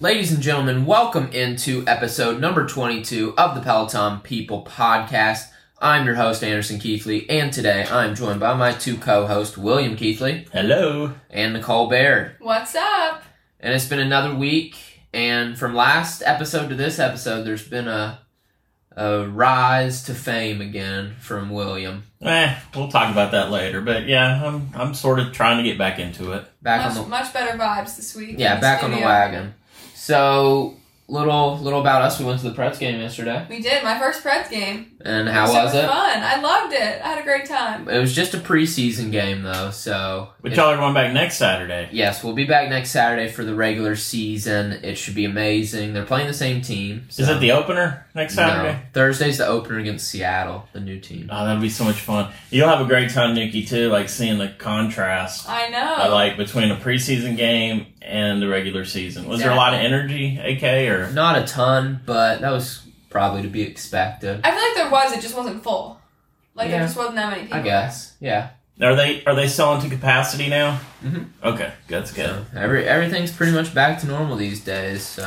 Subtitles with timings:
[0.00, 5.48] Ladies and gentlemen, welcome into episode number 22 of the Peloton People podcast.
[5.80, 9.96] I'm your host, Anderson Keithley, and today I'm joined by my two co hosts, William
[9.96, 11.14] Keithley Hello.
[11.30, 12.36] and Nicole Baird.
[12.38, 13.24] What's up?
[13.58, 14.76] And it's been another week,
[15.12, 18.20] and from last episode to this episode, there's been a,
[18.96, 22.04] a rise to fame again from William.
[22.22, 23.80] Eh, we'll talk about that later.
[23.80, 26.44] But yeah, I'm I'm sort of trying to get back into it.
[26.62, 28.36] Back much, on the much better vibes this week.
[28.38, 29.54] yeah, in back on the wagon.
[30.12, 30.74] So
[31.06, 32.18] little little about us.
[32.18, 34.92] We went to the Preds game yesterday, We did my first Preds game.
[35.04, 35.86] and how Super was it?
[35.86, 36.22] Fun.
[36.22, 37.00] I loved it.
[37.02, 37.88] I had a great time.
[37.88, 41.36] It was just a preseason game though, so But it- y'all are going back next
[41.36, 41.88] Saturday.
[41.92, 44.80] yes, we'll be back next Saturday for the regular season.
[44.82, 45.92] It should be amazing.
[45.94, 47.06] They're playing the same team.
[47.10, 48.72] Is it the opener next Saturday?
[48.72, 48.78] No.
[48.94, 51.28] Thursday's the opener against Seattle, the new team.
[51.32, 52.28] Oh, that'd be so much fun.
[52.50, 53.88] You'll have a great time, Nikki, too.
[53.90, 55.94] Like seeing the contrast, I know.
[55.96, 59.28] I like between a preseason game and the regular season.
[59.28, 63.42] Was there a lot of energy, AK, or Not a ton, but that was probably
[63.42, 64.40] to be expected.
[64.44, 65.12] I feel like there was.
[65.12, 66.00] It just wasn't full.
[66.54, 66.78] Like Yeah.
[66.78, 67.58] there just wasn't that many people.
[67.58, 68.14] I guess.
[68.20, 68.50] Yeah.
[68.80, 70.80] Are they are they selling to capacity now?
[71.04, 71.26] Mhm.
[71.44, 72.26] Okay, that's good.
[72.26, 75.02] So every everything's pretty much back to normal these days.
[75.04, 75.22] So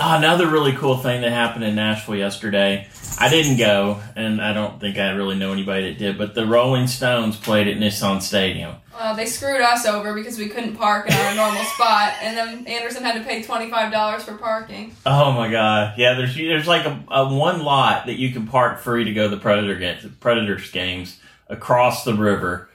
[0.00, 2.88] Oh, another really cool thing that happened in Nashville yesterday.
[3.18, 6.46] I didn't go, and I don't think I really know anybody that did, but the
[6.46, 8.74] Rolling Stones played at Nissan Stadium.
[8.92, 12.66] Well, they screwed us over because we couldn't park in our normal spot, and then
[12.66, 14.94] Anderson had to pay twenty five dollars for parking.
[15.06, 15.94] Oh my god!
[15.96, 19.24] Yeah, there's there's like a, a one lot that you can park free to go
[19.28, 22.68] to the Predator games, Predators games across the river,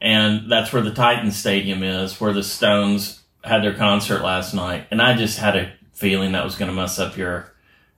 [0.00, 4.86] and that's where the Titan Stadium is, where the Stones had their concert last night.
[4.90, 7.52] And I just had a feeling that was going to mess up your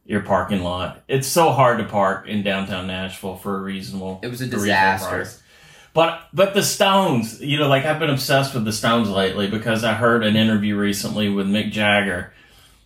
[0.05, 1.03] your parking lot.
[1.07, 4.21] It's so hard to park in downtown Nashville for a reasonable.
[4.23, 5.27] it was a disaster.
[5.93, 9.85] But but the Stones, you know, like I've been obsessed with the Stones lately because
[9.85, 12.33] I heard an interview recently with Mick Jagger.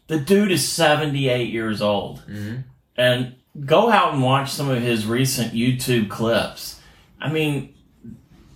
[0.08, 2.20] The dude is 78 years old.
[2.20, 2.56] hmm
[2.96, 6.80] And go out and watch some of his recent YouTube clips.
[7.20, 7.74] I mean,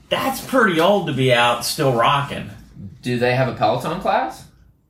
[0.08, 2.50] that's pretty old to be out still rocking.
[3.02, 4.44] Do they have a Peloton class?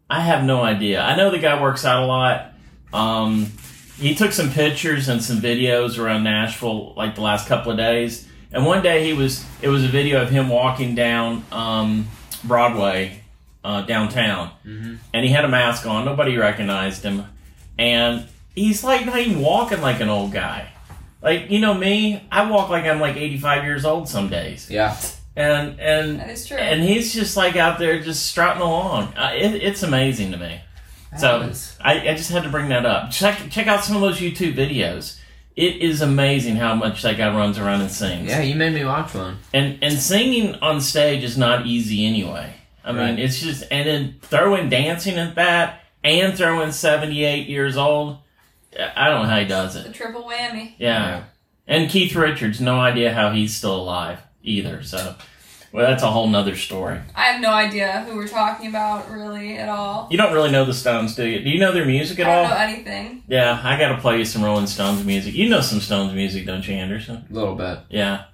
[0.09, 1.01] I have no idea.
[1.03, 2.53] I know the guy works out a lot.
[2.93, 3.53] Um,
[3.99, 8.27] he took some pictures and some videos around Nashville like the last couple of days.
[8.53, 12.07] And one day he was it was a video of him walking down um,
[12.45, 13.21] Broadway
[13.65, 14.95] uh, downtown, Mm-hmm.
[15.13, 16.05] and he had a mask on.
[16.05, 17.25] Nobody recognized him,
[17.77, 20.69] and he's like not even walking like an old guy.
[21.27, 24.97] Like you know me, I walk like I'm like 85 years old some days, Yeah.
[25.35, 26.57] and and That is true.
[26.57, 29.13] and he's just like out there just strutting along.
[29.17, 30.61] Uh, it, it's amazing to me.
[31.11, 33.11] That So is- I, I just had to bring that up.
[33.11, 35.19] Check check out some of those YouTube videos.
[35.57, 38.29] It is amazing how much that guy runs around and sings.
[38.29, 39.39] yeah, you made me watch one.
[39.53, 42.53] And and singing on stage is not easy anyway.
[42.85, 43.07] I Right.
[43.17, 48.19] mean, it's just and then throwing dancing at that and throwing seventy eight years old.
[48.79, 49.85] I don't know how he does it.
[49.87, 50.75] the triple whammy.
[50.79, 51.25] Yeah.
[51.67, 54.83] And Keith Richards, no idea how he's still alive either.
[54.85, 55.17] So,
[55.73, 57.01] well, that's a whole nother story.
[57.15, 60.07] I have no idea who we're talking about really at all.
[60.11, 61.43] You don't really know the Stones, do you?
[61.43, 62.51] Do you know their music at I don't all?
[62.51, 63.25] know anything.
[63.27, 65.35] Yeah, I got to play you some Rolling Stones music.
[65.35, 67.27] You know some Stones music, don't you, Anderson?
[67.29, 67.81] A little bit.
[67.91, 68.25] Yeah,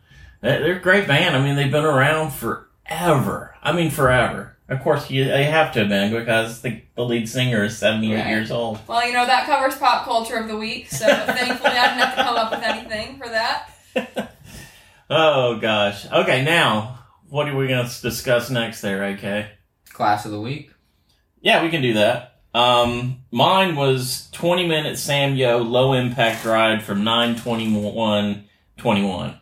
[0.43, 1.35] they're they're a great band.
[1.35, 3.57] I mean, they've been around forever.
[3.63, 4.52] I mean, forever.
[4.73, 8.13] Of course, you they have to have been because the, the lead singer is seventy
[8.13, 8.29] eight Right.
[8.29, 8.79] years old.
[8.89, 12.17] Well, you know that covers pop culture of the week, so thankfully I didn't have
[12.17, 13.69] to come up with anything for that.
[15.11, 16.11] Oh gosh.
[16.11, 18.81] Okay, now what are we going to discuss next?
[18.81, 19.51] There, okay.
[19.93, 20.71] Class of the week.
[21.43, 22.41] Yeah, we can do that.
[22.55, 28.45] Um, mine was 20 minute Sam Yo low impact ride from 921
[28.79, 29.39] 21.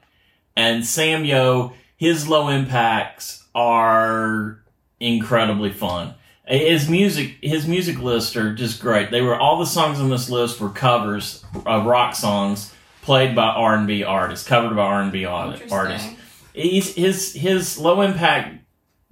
[0.57, 4.59] And Sam Yo, his low impacts are
[5.00, 6.15] incredibly fun.
[6.47, 9.11] His music, his music lists are just great.
[9.11, 12.72] They were all the songs on this list were covers of rock songs
[13.03, 16.16] played by R and B artists, covered by R and B artists Interesting.
[16.53, 18.56] he's his his low impact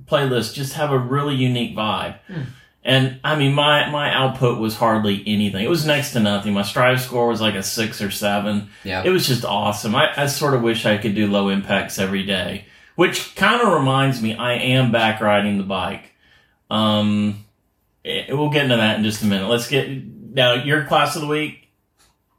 [0.04, 2.18] playlists just have a really unique vibe.
[2.26, 2.42] Hmm.
[2.84, 5.64] And I mean, my my output was hardly anything.
[5.64, 6.54] It was next to nothing.
[6.54, 8.70] My Strive score was like a six or seven.
[8.82, 9.02] Yeah.
[9.04, 9.94] It was just awesome.
[9.94, 12.64] I, I sort of wish I could do low impacts every day,
[12.98, 16.10] which kind of reminds me I am back riding the bike.
[16.68, 17.44] Um,
[18.04, 19.46] eh, we'll get into that in just a minute.
[19.48, 19.88] Let's get
[20.34, 21.68] now your class of the week.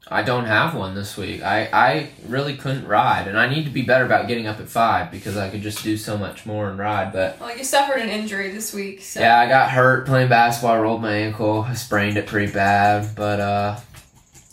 [0.06, 1.42] I don't have one this week.
[1.42, 4.68] I, I really couldn't ride, and I need to be better about getting up at
[4.68, 7.10] five because I could just do so much more and ride.
[7.14, 10.72] But Well, you suffered an injury this week, so yeah, I got hurt playing basketball.
[10.76, 11.62] I rolled my ankle.
[11.66, 13.14] I sprained it pretty bad.
[13.14, 13.76] But uh,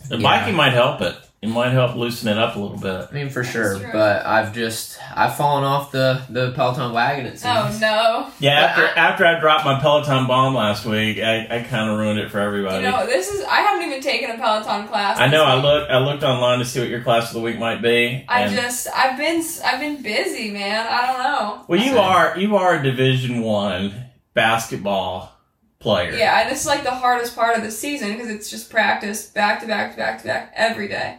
[0.08, 0.22] The Yeah.
[0.22, 1.14] biking might help it.
[1.40, 3.08] It might help loosen it up a little bit.
[3.10, 3.90] I mean, for sure, true.
[3.92, 7.26] but I've just I've fallen off the the Peloton wagon.
[7.26, 7.76] It oh, seems.
[7.76, 8.32] Oh no.
[8.40, 11.90] Yeah, But after I- after I dropped my Peloton bomb last week, I, I kind
[11.90, 12.84] of ruined it for everybody.
[12.84, 15.18] You know, this is I haven't even taken a Peloton class.
[15.20, 15.38] I know.
[15.44, 15.64] this I week.
[15.64, 15.90] looked.
[15.92, 18.24] I looked online to see what your class of the week might be.
[18.28, 20.86] I just I've been I've been busy, man.
[20.90, 21.64] I don't know.
[21.68, 21.98] well, you Same.
[21.98, 23.94] are you are a Division One
[24.34, 25.32] basketball
[25.80, 26.12] player.
[26.12, 29.26] Yeah, and this is like the hardest part of the season because it's just practice
[29.26, 31.18] back to back to back to back every day.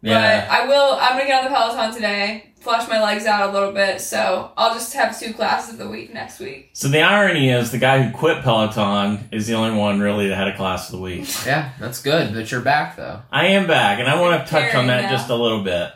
[0.00, 0.46] Yeah.
[0.46, 0.96] But I will.
[1.00, 4.00] I'm gonna get on the Peloton today, flush my legs out a little bit.
[4.00, 6.70] So I'll just have two classes of the week next week.
[6.72, 10.36] So the irony is, the guy who quit Peloton is the only one really that
[10.36, 11.28] had a class of the week.
[11.46, 12.32] Yeah, that's good.
[12.34, 13.22] that you're back though.
[13.32, 15.10] I am back, and I want to touch on that now.
[15.10, 15.90] just a little bit.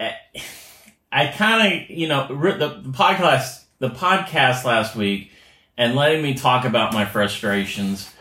[0.00, 0.12] Eh,
[1.12, 2.34] I kind of, you know, the,
[2.82, 5.30] the podcast, the podcast last week,
[5.76, 8.12] and letting me talk about my frustrations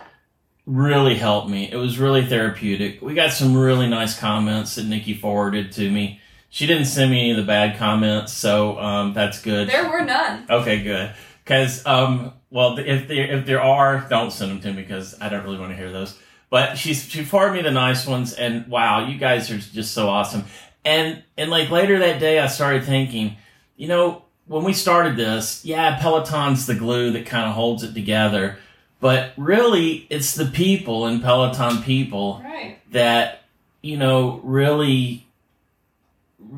[0.65, 1.71] really helped me.
[1.71, 3.01] It was really therapeutic.
[3.01, 6.19] We got some really nice comments that Nikki forwarded to me.
[6.49, 9.69] She didn't send me any of the bad comments, so um, that's good.
[9.69, 10.45] There were none.
[10.49, 11.13] Okay, good.
[11.43, 15.29] Because, um, well, if there if there are, don't send them to me because I
[15.29, 16.17] don't really want to hear those.
[16.49, 20.07] But she's she forwarded me the nice ones, and wow, you guys are just so
[20.07, 20.45] awesome.
[20.83, 23.35] And and like later that day, I started thinking,
[23.75, 27.93] you know, when we started this, yeah, Peloton's the glue that kind of holds it
[27.93, 28.57] together.
[28.99, 32.79] But really, it's the people and Peloton people Right.
[32.91, 33.41] that
[33.81, 35.25] you know really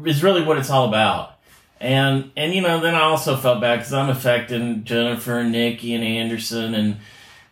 [0.06, 1.34] is really what it's all about.
[1.80, 5.94] And and you know then I also felt bad because I'm affecting Jennifer and Nikki
[5.94, 6.98] and Anderson and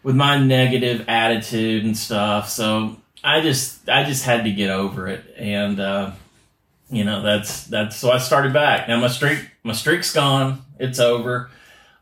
[0.03, 2.49] with my negative attitude and stuff.
[2.49, 6.11] So I just I just had to get over it and uh,
[6.95, 8.87] you know that's that's so I started back.
[8.87, 10.63] Now my streak my streak's gone.
[10.79, 11.49] It's over.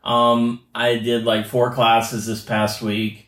[0.02, 3.26] Um, I did like four classes this past week,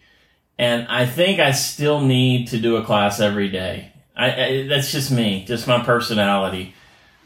[0.58, 3.92] and I think I still need to do a class every day.
[4.16, 6.74] I, I that's just me, just my personality.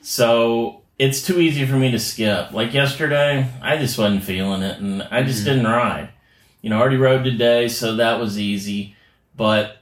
[0.03, 2.53] So it's too easy for me to skip.
[2.53, 5.47] Like yesterday, I just wasn't feeling it, and I just Mhm.
[5.47, 6.11] didn't ride.
[6.63, 8.95] You know, I already rode today, so that was easy.
[9.37, 9.80] But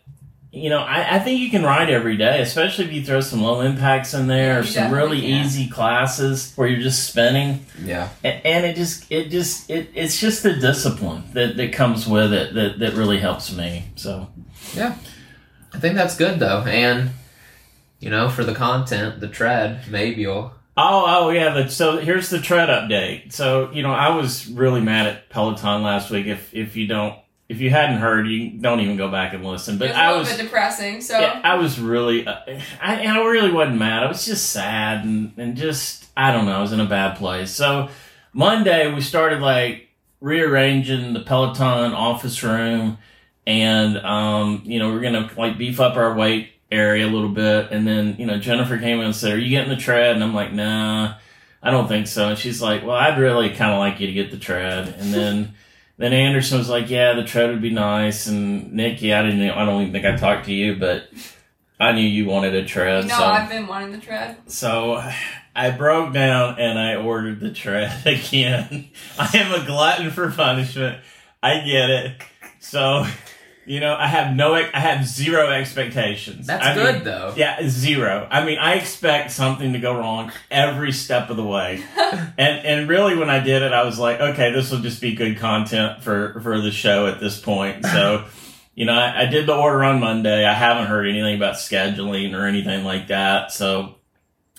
[0.51, 3.43] you know, I, I think you can ride every day, especially if you throw some
[3.43, 5.45] low impacts in there, Yeah, or some really can.
[5.45, 8.09] easy classes where you're just spinning Yeah.
[8.25, 12.33] A- and it just it just it, it's just the discipline that, that comes with
[12.33, 14.29] it that, that really helps me so
[14.75, 14.97] yeah.
[15.75, 17.11] I think that's good though, and
[18.01, 20.53] you know, for the content, the tread, maybe you'll.
[20.79, 24.81] oh oh yeah the, so here's the tread update so you know i was really
[24.81, 27.17] mad at peloton last week if if you don't
[27.49, 30.17] if you hadn't heard you don't even go back and listen but was a i
[30.17, 31.01] was bit depressing.
[31.01, 32.41] So yeah, I was really, uh,
[32.81, 34.03] I, I really wasn't mad.
[34.03, 37.17] I was just sad and, and just, I don't know, I was in a bad
[37.17, 37.51] place.
[37.51, 37.89] So
[38.33, 39.89] Monday we started like
[40.21, 42.99] rearranging the Peloton office room
[43.47, 47.31] and, um, you know, we're going to like beef up our weight area a little
[47.31, 47.71] bit.
[47.71, 50.15] And then, you know, Jennifer came in and said, are you getting the tread?
[50.15, 51.15] And I'm like, nah,
[51.63, 52.29] I don't think so.
[52.29, 54.89] And she's like, well, I'd really kind of like you to get the tread.
[54.99, 55.55] And then,
[55.99, 59.51] then Anderson was like, "Yeah, the tread would be nice." And Nikki, I didn't.
[59.51, 61.09] I don't even think I talked to you, but
[61.79, 63.07] I knew you wanted a tread.
[63.07, 64.37] no, so, I've been wanting the tread.
[64.47, 65.03] so
[65.55, 68.89] I broke down and I ordered the tread again.
[69.19, 71.01] I am a glutton for punishment.
[71.43, 72.23] I get it.
[72.61, 73.07] So,
[73.69, 74.55] you know, I have no.
[74.55, 76.47] I have zero expectations.
[76.47, 77.35] That's I good mean, though.
[77.37, 78.27] yeah, zero.
[78.31, 81.85] I mean, I expect something to go wrong every step of the way.
[81.97, 85.15] and and really when I did it, I was like, okay, this will just be
[85.15, 87.85] good content for for the show at this point.
[87.99, 88.27] So,
[88.75, 90.45] you know, I, I did the order on Monday.
[90.45, 93.51] I haven't heard anything about scheduling or anything like that.
[93.51, 93.97] So,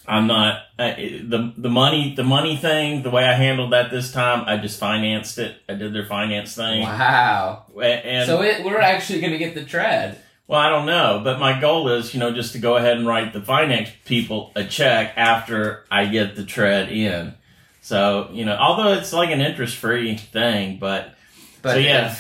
[0.08, 3.04] I'm not I, the the money the money thing.
[3.04, 5.58] The way I handled that this time, I just financed it.
[5.68, 6.82] I did their finance thing.
[6.82, 7.66] Wow.
[7.80, 10.18] And so it, we're actually gonna get the tread.
[10.48, 13.06] well, I don't know, but my goal is, you know, just to go ahead and
[13.06, 17.36] write the finance people a check after I get the tread in.
[17.82, 21.14] So, you know, although it's like an interest free thing, but
[21.62, 22.16] But So, yeah.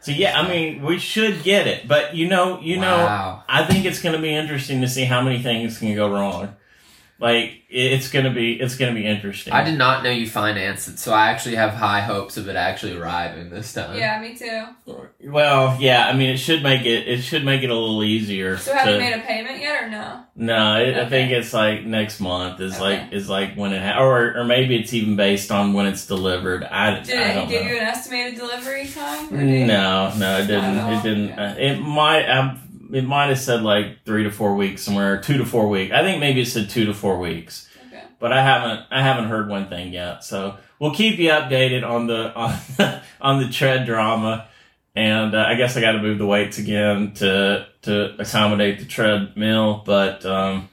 [0.00, 3.84] so yeah, I mean, we should get it, but you know, you know, I think
[3.84, 6.54] it's going to be interesting to see how many things can go wrong.
[7.22, 9.52] Like it's going to be, it's going to be interesting.
[9.52, 12.56] I did not know you financed it, so I actually have high hopes of it
[12.56, 13.96] actually arriving this time.
[13.96, 14.64] Yeah, me too.
[15.30, 18.56] Well, yeah, I mean, it should make it, it should make it a little easier.
[18.58, 20.24] So have to- you made a payment yet or no?
[20.34, 22.82] No, it, I think it's like next month is Okay.
[23.02, 26.06] like is like when it ha- or or maybe it's even based on when it's
[26.06, 26.64] delivered.
[26.64, 27.68] I, Did I it don't give know.
[27.70, 29.66] you an estimated delivery time?
[29.66, 30.78] No, no, it didn't.
[30.92, 31.32] It didn't.
[31.32, 31.42] okay.
[31.42, 32.28] Uh, it might.
[32.28, 32.58] Um,
[32.92, 35.92] it might have said like three to four weeks somewhere, two to four weeks.
[35.92, 38.02] I think maybe it said two to four weeks, Okay.
[38.20, 38.86] but I haven't.
[38.90, 40.22] I haven't heard one thing yet.
[40.24, 44.46] So we'll keep you updated on the on on the tread drama.
[44.94, 48.84] And uh, I guess I got to move the weights again to to accommodate the
[48.84, 50.68] treadmill, but um,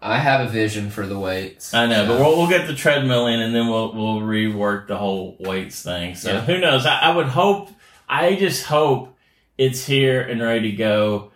[0.00, 1.74] I have a vision for the weights.
[1.74, 4.86] I know, so- but we'll, we'll get the treadmill in and then we'll we'll rework
[4.86, 6.14] the whole weights thing.
[6.14, 6.40] So Yeah.
[6.40, 6.86] who knows?
[6.86, 7.68] I, I would hope.
[8.08, 9.14] I just hope
[9.58, 11.30] it's here and ready to go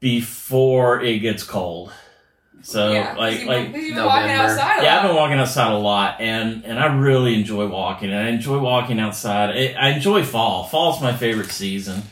[0.00, 1.92] before it gets cold.
[2.62, 4.52] So yeah, 'cause like you've like been, 'cause you've been walking November.
[4.52, 8.10] outside a yeah, I've been walking outside a lot, and and I really enjoy walking.
[8.10, 9.50] And I enjoy walking outside.
[9.50, 10.64] I, I enjoy fall.
[10.64, 12.02] Fall's my favorite season.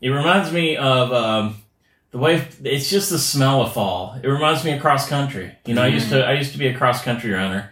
[0.00, 1.56] It reminds me of um,
[2.10, 4.18] the way it's just the smell of fall.
[4.22, 5.52] It reminds me of cross country.
[5.64, 7.71] You know, I used to I used to be a cross country runner,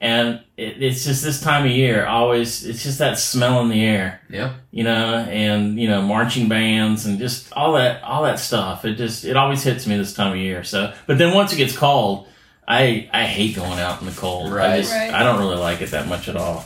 [0.00, 2.06] and it, it's just this time of year.
[2.06, 4.20] Always, it's just that smell in the air.
[4.30, 4.54] Yeah.
[4.70, 8.84] You know, and you know, marching bands and just all that all that stuff.
[8.84, 10.64] It just it always hits me this time of year.
[10.64, 12.26] So, but then once it gets cold.
[12.68, 14.52] I, I hate going out in the cold.
[14.52, 14.76] I Right.
[14.80, 15.12] just Right.
[15.12, 16.64] I don't really like it that much at all.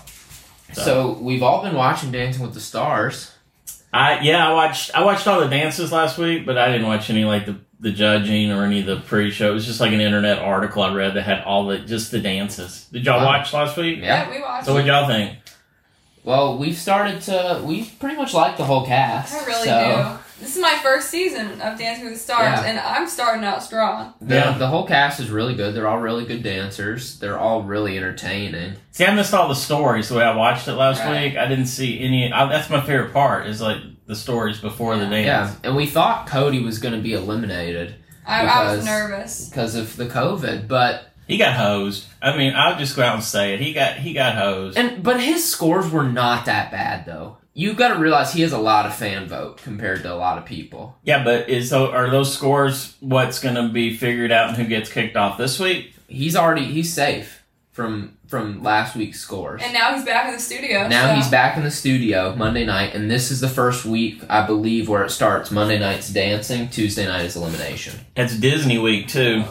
[0.74, 3.32] So we've all been watching Dancing with the Stars.
[3.90, 7.08] I yeah, I watched I watched all the dances last week, but I didn't watch
[7.08, 9.50] any like the the judging or any of the pre-show.
[9.50, 12.18] It was just like an internet article I read that had all the just the
[12.18, 12.86] dances.
[12.90, 13.26] Did y'all Wow.
[13.26, 13.98] watch last week?
[14.00, 14.24] Yeah.
[14.26, 14.66] yeah, we watched.
[14.66, 15.38] So what y'all think?
[16.24, 17.60] Well, we've started to.
[17.62, 19.34] We pretty much like the whole cast.
[19.34, 20.24] I really so do.
[20.40, 22.64] This is my first season of Dancing with the Stars, Yeah.
[22.64, 24.14] and I'm starting out strong.
[24.20, 24.50] The, Yeah.
[24.58, 25.74] the whole cast is really good.
[25.74, 27.18] They're all really good dancers.
[27.20, 28.74] They're all really entertaining.
[28.90, 31.24] See, I missed all the stories the way I watched it last Right.
[31.30, 31.36] week.
[31.38, 32.32] I didn't see any.
[32.32, 33.76] I, that's my favorite part is like
[34.06, 35.26] the stories before the dance.
[35.26, 37.94] Yeah, and we thought Cody was going to be eliminated
[38.26, 39.48] I, I was nervous.
[39.48, 42.06] because of the COVID, but He got hosed.
[42.22, 43.60] I mean, I'll just go out and say it.
[43.60, 44.76] He got he got hosed.
[44.78, 47.38] and but his scores were not that bad though.
[47.56, 50.38] You've got to realize he has a lot of fan vote compared to a lot
[50.38, 50.98] of people.
[51.04, 54.64] yeah, but is tho- are those scores what's going to be figured out and who
[54.64, 55.94] gets kicked off this week?
[56.08, 59.62] He's already he's safe from from last week's scores.
[59.62, 60.88] And now he's back in the studio.
[60.88, 61.14] Now so.
[61.14, 64.88] he's back in the studio Monday night, and this is the first week, I believe,
[64.88, 65.52] where it starts.
[65.52, 68.00] Monday night's dancing, Tuesday night is elimination.
[68.16, 69.44] It's Disney week too.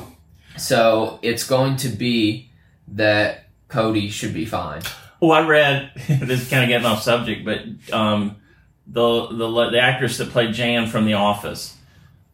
[0.58, 2.50] So it's going to be
[2.90, 4.82] that Cody should be fine.
[5.22, 7.62] Oh, I read this is kind of getting off subject, but
[7.94, 8.36] um,
[8.86, 11.78] the the the actress that played Jan from The Office,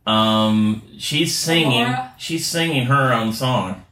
[0.08, 2.12] um, she's singing Melora?
[2.18, 3.86] she's singing her own song.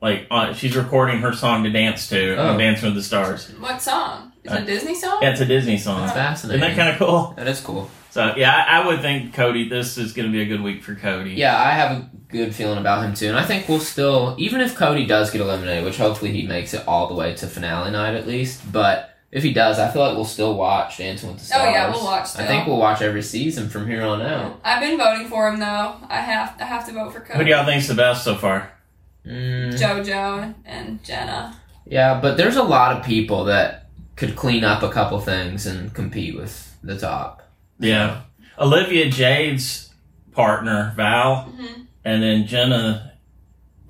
[0.00, 2.48] Like uh, she's recording her song to dance to, Oh.
[2.48, 3.48] on Dancing with the Stars.
[3.58, 4.32] What song?
[4.44, 5.18] Is it Uh, a Disney song?
[5.20, 6.00] Yeah, it's a Disney song.
[6.00, 6.62] That's fascinating.
[6.62, 7.34] Isn't that kind of cool?
[7.36, 7.90] that is cool.
[8.10, 9.68] So yeah, I, I would think Cody.
[9.68, 11.32] This is going to be a good week for Cody.
[11.32, 14.60] Yeah, I have a good feeling about him too, and I think we'll still, even
[14.62, 17.90] if Cody does get eliminated, which hopefully he makes it all the way to finale
[17.92, 18.72] night at least.
[18.72, 21.62] But if he does, I feel like we'll still watch Dancing with the Stars.
[21.64, 24.60] Oh, yeah, we'll watch I think we'll watch every season from here on out.
[24.64, 25.94] I've been voting for him though.
[26.08, 27.32] I have I have to vote for Cody.
[27.34, 27.44] Who Cody.
[27.44, 28.72] do y'all think's the best so far?
[29.26, 31.56] Mm, JoJo and Jenna.
[31.86, 33.86] yeah, but there's a lot of people that
[34.16, 37.42] could clean up a couple things and compete with the top.
[37.78, 38.22] Yeah,
[38.58, 39.90] Olivia Jade's
[40.32, 43.12] partner Val, hmm and then Jenna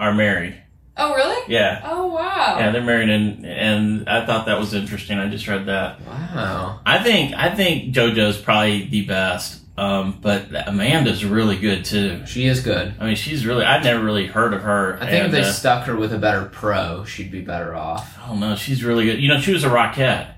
[0.01, 0.61] are married.
[0.97, 1.41] Oh really?
[1.53, 1.81] Yeah.
[1.85, 2.57] Oh wow.
[2.59, 5.17] Yeah, they're married, and and I thought that was interesting.
[5.19, 6.01] I just read that.
[6.05, 6.81] Wow.
[6.85, 12.27] I think I think JoJo's probably the best, um, but Amanda's really good too.
[12.27, 12.95] She is good.
[13.01, 14.97] I mean, she's really I've never really heard of her.
[14.97, 17.75] I think and, if they uh, stuck her with a better pro, she'd be better
[17.75, 18.19] off.
[18.23, 18.57] I don't know.
[18.57, 19.21] She's really good.
[19.21, 20.35] You know, she was a Rockette,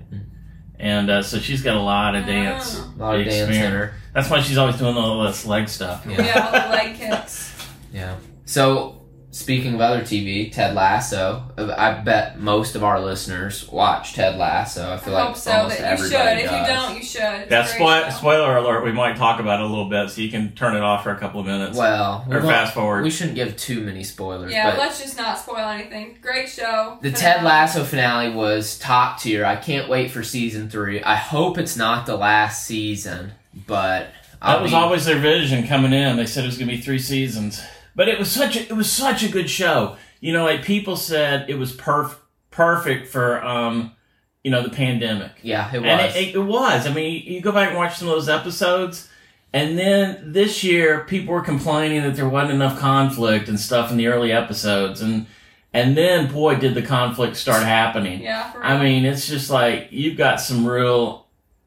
[0.79, 2.79] and uh, so she's got a lot of dance.
[2.79, 2.93] Oh.
[2.95, 3.93] A lot of dance in her.
[4.13, 6.05] That's why she's always doing all this leg stuff.
[6.07, 6.23] Yeah.
[6.23, 7.67] Yeah, all the leg kicks.
[7.91, 8.15] Yeah.
[8.45, 8.92] So,
[9.33, 11.43] speaking of other TV, Ted Lasso.
[11.57, 14.87] I bet most of our listeners watch Ted Lasso.
[14.89, 15.51] I I feel like hope so.
[15.51, 16.13] almost That you should.
[16.13, 17.21] everybody If you don't, you should.
[17.23, 20.21] It's a That's great Spoiler alert: We might talk about it a little bit, so
[20.21, 22.73] you can turn it off for a couple of minutes Well, we, or won't- fast
[22.75, 23.03] forward.
[23.03, 24.51] we shouldn't give too many spoilers.
[24.51, 26.17] Yeah, but let's just not spoil anything.
[26.21, 26.99] Great show.
[27.01, 27.19] the Phenomenal.
[27.19, 29.43] Ted Lasso finale was top tier.
[29.45, 31.01] I can't wait for season three.
[31.01, 33.31] I hope it's not the last season,
[33.67, 34.07] but
[34.41, 36.17] I'll That was be- always their vision coming in.
[36.17, 37.61] They said it was going to be three seasons,
[37.95, 39.97] but it was such a it was such a good show.
[40.19, 42.15] You know, like people said, it was perf-
[42.51, 43.91] perfect for um,
[44.43, 45.31] you know, the pandemic.
[45.41, 45.87] yeah, it was.
[45.87, 46.85] And it, it, it was.
[46.87, 49.09] I mean, you, you go back and watch some of those episodes,
[49.53, 53.97] and then this year people were complaining that there wasn't enough conflict and stuff in
[53.97, 55.25] the early episodes, and
[55.73, 58.21] and then boy, did the conflict start happening.
[58.21, 58.83] Yeah, for I real.
[58.83, 61.22] mean, it's just like you've got some real,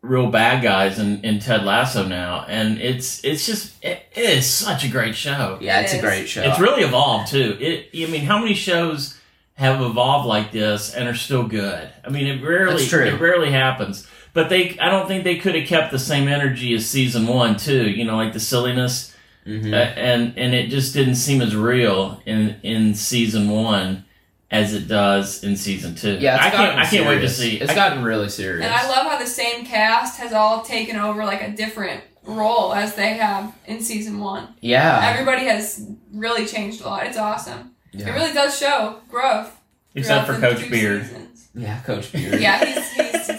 [0.07, 4.47] real bad guys in, in Ted Lasso now, and it's it's just it, it is
[4.47, 5.59] such a great show.
[5.61, 6.43] yeah, It it's a great show.
[6.43, 7.57] It's really evolved too.
[7.61, 9.19] It, I mean, how many shows
[9.55, 11.89] have evolved like this and are still good?
[12.05, 13.05] I mean, it rarely, That's true.
[13.05, 14.07] it rarely happens.
[14.33, 17.57] But they, I don't think they could have kept the same energy as season one
[17.57, 17.89] too.
[17.91, 19.15] You know, like the silliness,
[19.47, 19.73] Mhm.
[19.73, 24.05] uh, and and it just didn't seem as real in in season one
[24.51, 26.19] as it does in season two.
[26.21, 27.57] Yeah, it's I can't, I can't wait to see.
[27.57, 28.65] It's I- gotten really serious.
[28.65, 32.73] And I love how the same cast has all taken over like a different role
[32.75, 34.49] as they have in season one.
[34.61, 35.01] Yeah.
[35.13, 37.07] Everybody has really changed a lot.
[37.07, 37.73] It's awesome.
[37.93, 39.53] It really does show growth.
[39.95, 41.03] Except for Coach Beard.
[41.07, 41.49] seasons.
[41.55, 42.39] Yeah, Coach Beard.
[42.41, 42.86] Yeah, he's, he's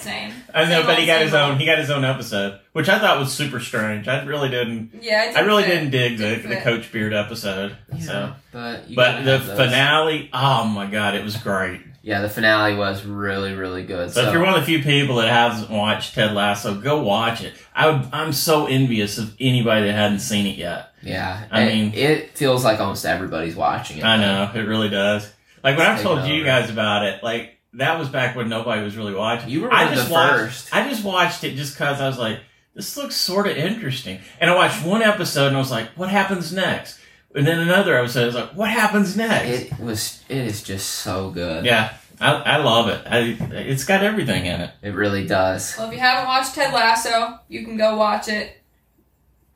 [0.07, 0.33] insane.
[0.53, 1.51] I know, Same but he got his own.
[1.51, 1.59] old.
[1.59, 4.07] He got his own episode, which I thought was super strange.
[4.07, 4.91] I really didn't.
[5.01, 5.69] Yeah, it I really fit.
[5.75, 6.63] didn't dig the, Didn't the fit.
[6.63, 7.75] Coach Beard episode.
[7.93, 11.81] Yeah, So, but you but the finale, oh my god, it was great.
[12.03, 14.11] Yeah, the finale was really, really good.
[14.11, 17.03] So, So, if you're one of the few people that hasn't watched Ted Lasso, go
[17.03, 17.53] watch it.
[17.75, 18.07] I would.
[18.13, 20.91] I'm so envious of anybody that hadn't seen it yet.
[21.03, 24.05] yeah, I it- mean- it feels like almost everybody's watching it.
[24.05, 25.29] I know it really does.
[25.63, 28.97] Like when I've told you guys about it, like that was back when nobody was
[28.97, 29.49] really watching.
[29.49, 30.75] You were I one of just the watched, first.
[30.75, 32.39] I just watched it just because I was like,
[32.73, 34.19] this looks sort of interesting.
[34.39, 36.99] And I watched one episode and I was like, what happens next?
[37.35, 39.47] And then another episode, I was like, what happens next?
[39.71, 40.23] It was.
[40.29, 41.65] It is just so good.
[41.65, 43.01] yeah, I, I love it.
[43.05, 44.71] I, it's got everything in it.
[44.81, 45.75] It really does.
[45.77, 48.57] Well, if you haven't watched Ted Lasso, you can go watch it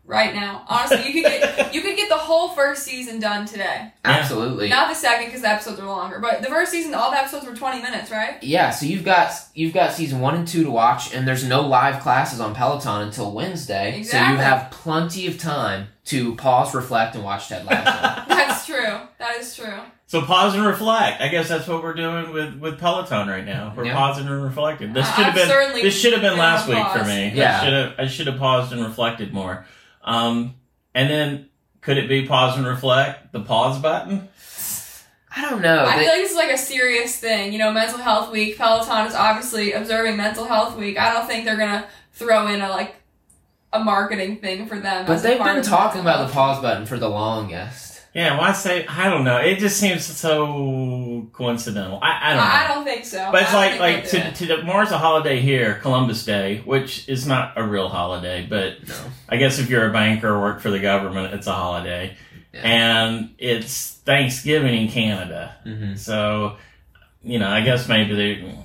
[0.05, 0.65] right now.
[0.67, 3.93] Honestly, you could get you could get the whole first season done today.
[4.03, 4.70] Absolutely.
[4.70, 7.46] Not the second because the episodes are longer, but the first season, all the episodes
[7.46, 8.41] were twenty minutes, right?
[8.43, 11.62] Yeah, so you've got you've got season one and two to watch, and there's no
[11.62, 14.27] live classes on Peloton until Wednesday, exactly.
[14.27, 18.24] so you have plenty of time to pause, reflect, and watch Ted Lasso.
[18.27, 19.00] That's true.
[19.20, 19.79] That is true.
[20.08, 21.22] So pause and reflect.
[21.22, 23.74] I guess that's what we're doing with, with Peloton right now.
[23.75, 23.96] We're Yeah.
[23.96, 24.91] pausing and reflecting.
[24.91, 27.31] This should have been this should have been been last on week for me.
[27.34, 27.58] Yeah.
[27.62, 29.65] I should have I should have paused and reflected more.
[30.03, 30.55] Um,
[30.93, 31.50] and then
[31.81, 33.31] could it be pause and reflect?
[33.31, 34.29] The pause button?
[35.36, 35.86] I don't know.
[35.88, 37.53] I feel like this is like a serious thing.
[37.53, 38.58] You know, Mental Health Week.
[38.58, 41.00] Peloton is obviously observing Mental Health Week.
[41.00, 42.96] I don't think they're gonna throw in a like
[43.74, 45.05] a marketing thing for them.
[45.05, 47.91] but they've been talking about the pause button for the longest.
[48.13, 49.38] Yeah, why say I don't know.
[49.38, 52.00] It just seems so coincidental.
[52.01, 52.44] I, I don't know.
[52.44, 53.30] I, I don't think so.
[53.32, 54.36] But it's I like like to, it.
[54.36, 58.86] to the, tomorrow's a holiday here, Columbus Day, which is not a real holiday, but
[58.88, 58.96] No.
[59.30, 62.18] I guess if you're a banker or work for the government, it's a holiday.
[62.53, 62.60] Yeah.
[62.63, 65.56] And it's Thanksgiving in Canada.
[65.63, 66.58] hmm So,
[67.24, 68.58] you know, I guess maybe they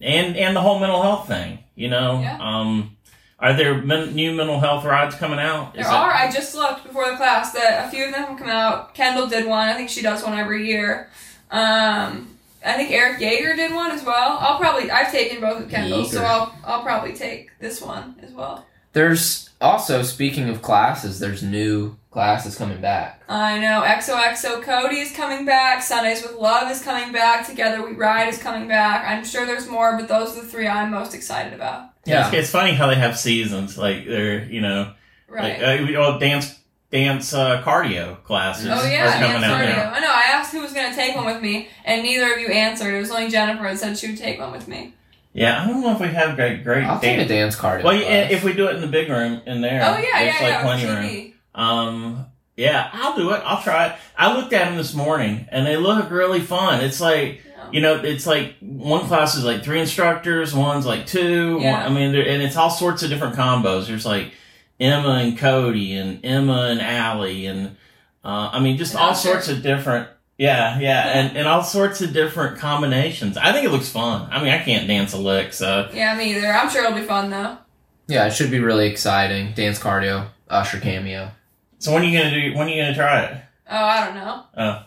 [0.00, 2.20] and and the whole mental health thing, you know.
[2.20, 2.38] Yeah.
[2.40, 2.96] Um
[3.40, 5.72] are there men, new mental health rides coming out?
[5.74, 6.12] There Is that- are.
[6.12, 8.94] I just looked before the class that a few of them have come out.
[8.94, 9.68] Kendall did one.
[9.68, 11.08] I think she does one every year.
[11.50, 14.36] Um, I think Erik Jäger did one as well.
[14.40, 18.32] I'll probably I've taken both of Kendall's, so I'll I'll probably take this one as
[18.32, 18.66] well.
[18.92, 23.22] There's also speaking of classes, there's new classes coming back.
[23.28, 25.82] I know XOXO Cody is coming back.
[25.82, 27.46] Sundays with Love is coming back.
[27.46, 29.04] Together We Ride is coming back.
[29.06, 31.90] I'm sure there's more, but those are the three I'm most excited about.
[32.04, 32.26] Yeah, Yeah.
[32.28, 33.76] It's, it's funny how they have seasons.
[33.76, 34.92] Like they're, you know,
[35.28, 35.60] Right.
[35.60, 36.54] like, uh, we- oh, dance
[36.90, 39.76] dance uh, cardio classes Oh are yeah, coming dance out cardio.
[39.76, 39.92] now.
[39.92, 40.10] I know.
[40.10, 42.94] I asked who was gonna take one with me, and neither of you answered.
[42.94, 44.94] It was only Jennifer that said she would take one with me.
[45.32, 47.54] Yeah, I don't know if we have great great I'll take a dance.
[47.54, 47.84] card.
[47.84, 50.34] Well, yeah, if we do it in the big room in there, Oh yeah, there's
[50.40, 50.62] yeah, like yeah.
[50.62, 51.32] plenty with room.
[51.54, 53.42] Um, yeah, I'll do it.
[53.44, 53.96] I'll try it.
[54.16, 56.82] I looked at them this morning, and they look really fun.
[56.84, 57.70] It's like Yeah.
[57.70, 61.54] you know, it's like one class is like three instructors, one's like two.
[61.54, 61.84] One, Yeah.
[61.86, 63.86] I mean, and it's all sorts of different combos.
[63.86, 64.32] There's like
[64.80, 67.76] Emma and Cody, and Emma and Ally, and
[68.24, 70.08] uh, I mean, just And all sorts of different.
[70.38, 73.36] Yeah, yeah, and, and all sorts of different combinations.
[73.36, 74.28] I think it looks fun.
[74.30, 76.46] I mean, I can't dance a lick, so Yeah, me either.
[76.46, 77.58] I'm sure it'll be fun though.
[78.06, 79.52] yeah, it should be really exciting.
[79.54, 81.32] Dance cardio, Usher cameo.
[81.80, 82.56] so when are you gonna do?
[82.56, 83.36] When are you gonna try it?
[83.68, 84.44] Oh, I don't know.
[84.56, 84.82] Oh,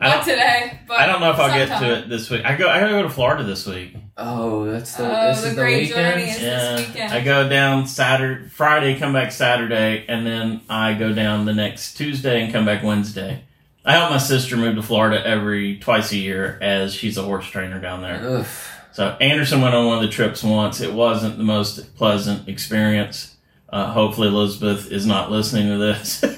[0.00, 2.44] I Not today, but I don't know if I'll get to it this week.
[2.46, 2.68] I go.
[2.70, 3.94] I gotta go to Florida this week.
[4.16, 6.14] Oh, that's the Oh, this the is the great weekend.
[6.14, 7.12] journey is this weekend.
[7.12, 11.94] I go down Saturday, Friday, come back Saturday, and then I go down the next
[11.94, 13.42] Tuesday and come back Wednesday.
[13.88, 17.46] I help my sister move to Florida every twice a year as she's a horse
[17.46, 18.22] trainer down there.
[18.22, 18.70] Oof.
[18.92, 20.80] So Anderson went on one of the trips once.
[20.80, 23.36] It wasn't the most pleasant experience.
[23.70, 26.24] Uh, hopefully Elizabeth is not listening to this.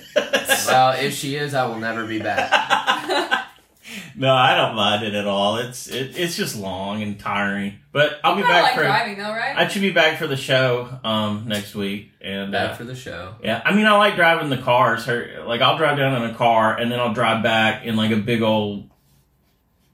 [0.66, 2.50] Well, if she is, I will never be back.
[4.16, 5.56] No, I don't mind it at all.
[5.56, 8.82] It's it, it's just long and tiring, but I'll you be back like for.
[8.82, 9.56] driving though, right?
[9.56, 12.94] I should be back for the show um, next week, and uh, Back for the
[12.94, 13.34] show.
[13.42, 15.04] Yeah, I mean, I like driving the cars.
[15.06, 18.10] Her, like, I'll drive down in a car, and then I'll drive back in like
[18.10, 18.88] a big old,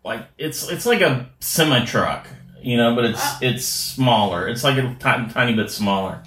[0.04, 2.26] like it's it's like a semi truck,
[2.62, 3.38] you know, but it's Ah.
[3.42, 4.48] it's smaller.
[4.48, 6.22] It's like a tiny, tiny bit smaller.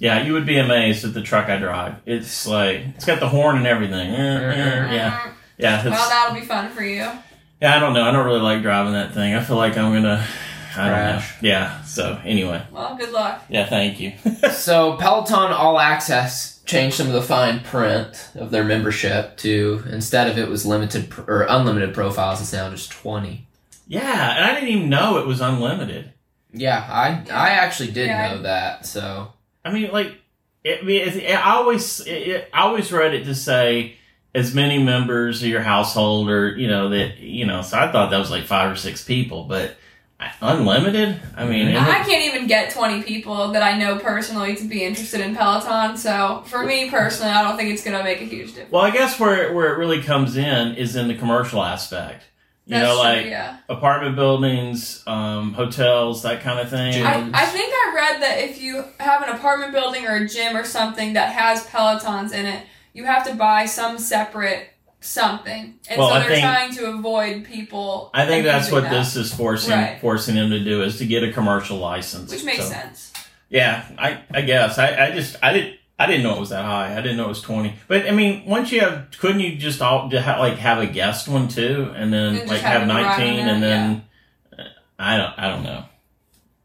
[0.00, 1.96] Yeah, you would be amazed at the truck I drive.
[2.06, 4.12] It's like it's got the horn and everything.
[4.12, 5.84] Yeah, yeah.
[5.84, 7.06] Well, that'll be fun for you.
[7.60, 8.02] yeah, I don't know.
[8.04, 9.34] I don't really like driving that thing.
[9.34, 10.24] I feel like I'm gonna.
[10.76, 11.12] I don't know.
[11.18, 11.34] Crash.
[11.42, 11.82] Yeah.
[11.82, 13.44] So anyway, Well, good luck.
[13.48, 13.66] yeah.
[13.68, 14.12] Thank you.
[14.52, 20.28] So Peloton All Access changed some of the fine print of their membership to instead
[20.28, 23.46] of it was limited pr- or unlimited profiles, it's now just twenty.
[23.86, 26.12] yeah, and I didn't even know it was unlimited.
[26.52, 28.34] Yeah, I I actually did Yeah.
[28.34, 28.86] know that.
[28.86, 29.32] So
[29.64, 30.14] I mean, like,
[30.64, 33.96] it, I mean, it, it, I always it, it, I always read it to say
[34.38, 37.62] as many members of your household or you know that you know.
[37.62, 39.76] So I thought that was like five or six people, but
[40.40, 41.20] unlimited.
[41.36, 45.20] I mean, I can't even get 20 people that I know personally to be interested
[45.20, 45.96] in Peloton.
[45.96, 48.72] So for me personally, I don't think it's going to make a huge difference.
[48.72, 52.24] well, I guess where where it really comes in is in the commercial aspect.
[52.66, 53.56] You That's know, true, like yeah.
[53.70, 57.02] apartment buildings, um, hotels, that kind of thing.
[57.02, 60.54] I, I think I read that if you have an apartment building or a gym
[60.54, 62.66] or something that has Pelotons in it,
[62.98, 65.78] you have to buy some separate something.
[65.88, 68.10] And Well, so they're think- trying to avoid people.
[68.12, 70.00] I think that's what that, this is forcing Right.
[70.00, 73.12] forcing him to do is to get a commercial license, Which makes So, sense.
[73.48, 76.64] Yeah, I I guess I, I just I didn't I didn't know it was that
[76.64, 76.92] high.
[76.96, 77.74] I didn't know it was twenty.
[77.86, 81.46] But I mean, once you have, couldn't you just all like have a guest one
[81.48, 84.04] too, and then And like have nineteen, and then
[84.58, 84.62] uh,
[84.98, 85.84] I don't I don't know.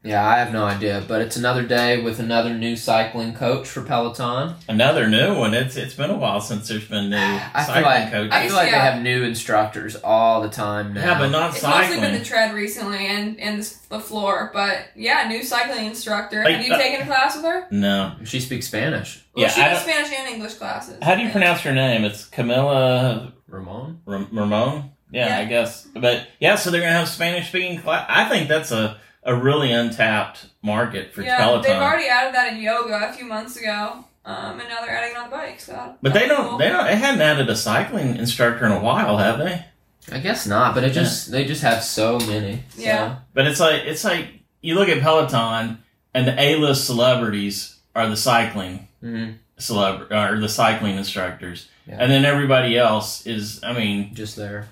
[0.04, 3.80] Yeah, I have no idea, but it's another day with another new cycling coach for
[3.82, 4.54] Peloton.
[4.68, 5.54] Another new one.
[5.54, 8.32] It's it's been a while since there's been new I feel cycling like coaches.
[8.32, 8.84] I feel like Yeah.
[8.84, 11.00] they have new instructors all the time now.
[11.00, 12.18] yeah, but not It's mostly been cycling.
[12.18, 14.50] the tread recently and, and the, the floor.
[14.52, 16.44] But yeah, new cycling instructor.
[16.44, 17.66] Like, have you uh, taken a class with her?
[17.70, 18.12] no.
[18.24, 19.24] she speaks Spanish.
[19.34, 20.98] Well, Yeah, she I does Spanish and English classes.
[21.02, 22.04] How do you pronounce her name?
[22.04, 23.98] It's Camila Ramón.
[24.04, 24.90] Ram- Ramón.
[25.10, 25.38] Yeah, Yeah.
[25.38, 25.88] I guess.
[25.94, 28.04] But yeah, so they're gonna have Spanish speaking class.
[28.08, 31.62] I think that's a a really untapped market for yeah, Peloton.
[31.62, 35.12] they've already added that in yoga a few months ago, um, and now they're adding
[35.12, 35.60] it on the bike.
[35.60, 36.48] So, But they don't.
[36.50, 36.58] cool.
[36.58, 36.84] They don't.
[36.84, 39.64] They hadn't added a cycling instructor in a while, have they?
[40.12, 42.62] I guess not, but it just they just have so many.
[42.70, 42.82] So.
[42.82, 43.16] Yeah.
[43.32, 44.26] But it's like it's like
[44.60, 45.78] you look at Peloton,
[46.12, 49.36] and the A list celebrities are the cycling Mhm.
[49.58, 51.96] celeb or the cycling instructors, Yeah.
[52.00, 53.62] and then everybody else is.
[53.64, 54.68] I mean, Just there.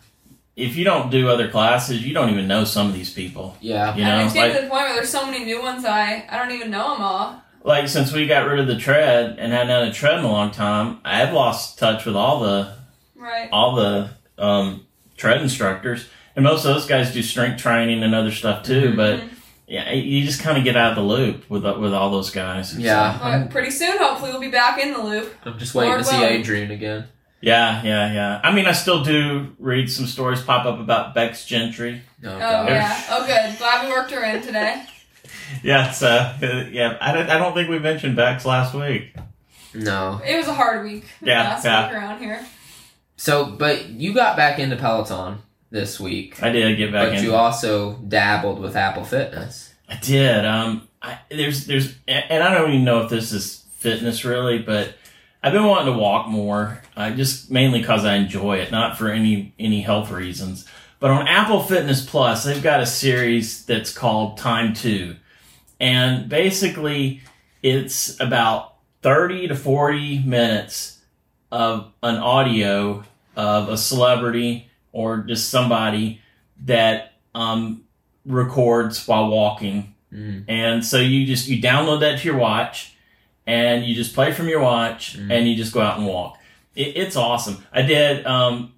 [0.56, 3.56] If you don't do other classes, you don't even know some of these people.
[3.60, 3.94] Yeah.
[3.96, 5.84] You and know, it's like to the point where there's so many new ones.
[5.84, 7.42] I I don't even know them all.
[7.64, 10.30] like since we got rid of the tread and hadn't had a tread in a
[10.30, 12.74] long time, I've lost touch with all the
[13.16, 13.48] Right.
[13.52, 14.84] all the um,
[15.16, 18.90] tread instructors, and most of those guys do strength training and other stuff too.
[18.92, 18.96] Mhm.
[18.96, 19.20] But
[19.68, 22.76] yeah, you just kind of get out of the loop with with all those guys.
[22.76, 23.16] Yeah.
[23.16, 25.32] So, But pretty soon, hopefully, we'll be back in the loop.
[25.46, 26.40] I'm just waiting Lord to see willing.
[26.40, 27.04] Adrian again.
[27.42, 28.40] Yeah, yeah, yeah.
[28.42, 32.00] I mean, I still do read some stories pop up about Bex Gentry.
[32.24, 33.02] Oh, Oh yeah.
[33.10, 33.58] Oh good.
[33.58, 34.84] Glad we worked her in today.
[35.62, 39.14] Yeah, so uh, yeah, I don't, I don't think we mentioned Bex last week.
[39.74, 40.18] No.
[40.24, 41.04] It was a hard week.
[41.20, 41.86] Yeah, Last yeah.
[41.88, 42.46] week around here.
[43.16, 45.38] So, but you got back into Peloton
[45.70, 47.24] this week, I did get back but in.
[47.24, 49.72] you also dabbled with Apple Fitness.
[49.88, 50.44] I did.
[50.44, 54.94] Um, I, there's, there's, and I don't even know if this is fitness really, but
[55.42, 56.80] I've been wanting to walk more.
[56.96, 60.66] Uh, just mainly because I enjoy it, not for any any health reasons.
[61.00, 65.16] But on Apple Fitness Plus, they've got a series that's called Time Two,
[65.80, 67.22] and basically,
[67.62, 71.00] it's about thirty to forty minutes
[71.50, 73.04] of an audio
[73.36, 76.20] of a celebrity or just somebody
[76.64, 77.84] that um,
[78.24, 80.44] records while walking Mm.
[80.46, 82.91] and so you just you download that to your watch
[83.46, 85.30] and you just play from your watch Mhm.
[85.30, 86.38] and you just go out and walk
[86.76, 88.72] it, it's awesome i did um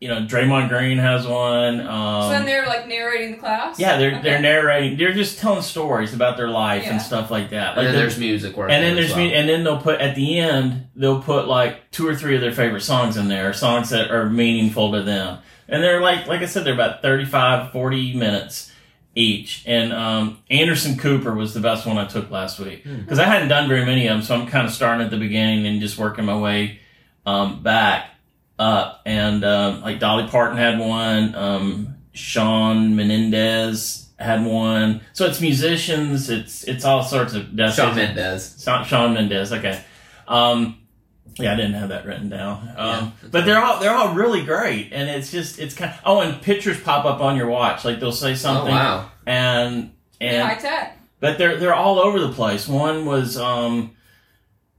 [0.00, 3.78] you know draymond green has one um so then they're like narrating the class.
[3.80, 4.22] yeah they're Okay.
[4.22, 6.92] they're narrating they're just telling stories about their life Yeah.
[6.92, 8.74] and stuff like that And like then there's music working.
[8.76, 9.18] and then there's well.
[9.18, 12.40] me, and then they'll put at the end they'll put like two or three of
[12.40, 15.38] their favorite songs in there, songs that are meaningful to them,
[15.68, 18.72] and they're like like I said, they're about 35, 40 minutes
[19.18, 19.64] each.
[19.66, 23.00] And um, Anderson Cooper was the best one I took last week Hmm.
[23.00, 25.16] because I hadn't done very many of them, so I'm kind of starting at the
[25.18, 26.78] beginning and just working my way
[27.26, 28.10] um, back
[28.58, 29.02] up.
[29.06, 35.00] And um, like Dolly Parton had one, um, Sean Menendez had one.
[35.12, 38.60] So it's musicians, it's it's all sorts of that's Shawn Mendes.
[38.62, 39.52] Sean, Sean Mendez.
[39.52, 39.80] Okay.
[40.26, 40.78] Um,
[41.38, 42.72] yeah, I didn't have that written down.
[42.76, 45.92] Um, Yeah, but they're all they're all really great, and it's just it's kind.
[45.92, 48.74] Of, oh, and pictures pop up on your watch, like they'll say something.
[48.74, 49.10] Oh something, wow.
[49.26, 50.98] and and high tech.
[51.20, 52.66] but they're they're all over the place.
[52.66, 53.96] One was um,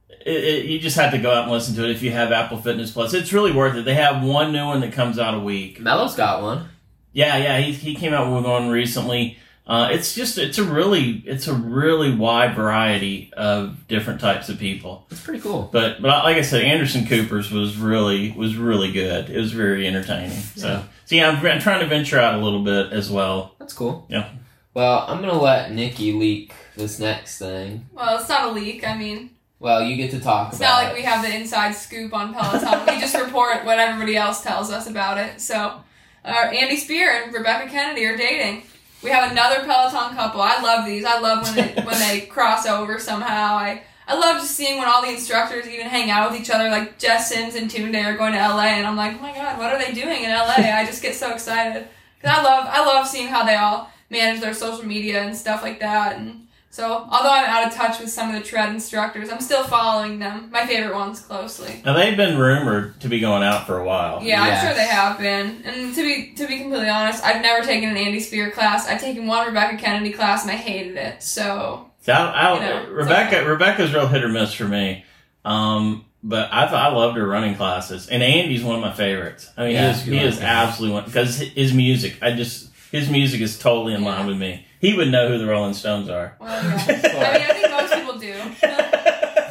[0.08, 2.32] it, it, you just have to go out and listen to it if you have
[2.32, 3.14] Apple Fitness Plus.
[3.14, 3.84] It's really worth it.
[3.84, 5.80] They have one new one that comes out a week.
[5.80, 6.68] Mello's got one.
[7.12, 9.38] Yeah, yeah, he he came out with one recently.
[9.70, 14.58] Uh, it's just it's a really it's a really wide variety of different types of
[14.58, 15.06] people.
[15.12, 15.68] It's pretty cool.
[15.72, 19.30] But but like I said, Anderson Cooper's was really was really good.
[19.30, 20.30] It was very entertaining.
[20.56, 20.82] So Yeah.
[21.04, 23.54] so yeah, I'm, I'm trying to venture out a little bit as well.
[23.60, 24.06] That's cool.
[24.08, 24.28] Yeah.
[24.74, 27.86] Well, I'm gonna let Nikki leak this next thing.
[27.92, 28.84] Well, it's not a leak.
[28.84, 29.30] I mean,
[29.60, 30.96] Well, you get to talk it's about not like it.
[30.96, 32.86] we have the inside scoop on Peloton.
[32.94, 35.40] we just report what everybody else tells us about it.
[35.40, 35.80] So,
[36.24, 38.64] uh, Andy Spear and Rebecca Kennedy are dating.
[39.02, 40.42] We have another Peloton couple.
[40.42, 41.04] I love these.
[41.04, 43.54] I love when they when they cross over somehow.
[43.56, 46.68] I I love just seeing when all the instructors even hang out with each other.
[46.68, 49.58] Like Jess Sims and Tunde are going to LA, and I'm like, oh my god,
[49.58, 50.54] what are they doing in LA?
[50.56, 51.86] I just get so excited
[52.20, 55.62] because I love I love seeing how they all manage their social media and stuff
[55.62, 56.16] like that.
[56.16, 59.64] And so, although I'm out of touch with some of the tread instructors, I'm still
[59.64, 60.50] following them.
[60.52, 61.82] My favorite ones closely.
[61.84, 64.22] Now they've been rumored to be going out for a while.
[64.22, 64.62] Yeah, Yes.
[64.62, 65.62] I'm sure they have been.
[65.64, 68.86] And to be to be completely honest, I've never taken an Andy Spear class.
[68.86, 71.22] I've taken one Rebecca Kennedy class and I hated it.
[71.22, 73.46] So See, I, I, You know, Rebecca okay.
[73.46, 75.04] Rebecca's real hit or miss for me.
[75.44, 79.50] Um, but I thought I loved her running classes, and Andy's one of my favorites.
[79.56, 82.18] I mean, Yeah, he is he is absolutely one because his music.
[82.22, 84.66] I just his music is totally in line with me.
[84.80, 86.34] He would know who the Rolling Stones are.
[86.40, 86.70] well, yeah.
[86.70, 88.34] I mean, I think most people do.